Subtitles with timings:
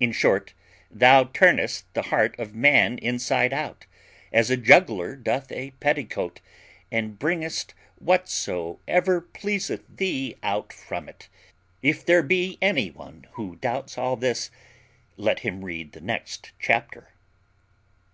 [0.00, 0.54] In short,
[0.90, 3.84] thou turnest the heart of man inside out,
[4.32, 6.40] as a juggler doth a petticoat,
[6.90, 11.28] and bringest whatsoever pleaseth thee out from it.
[11.82, 14.50] If there be any one who doubts all this,
[15.18, 17.10] let him read the next chapter.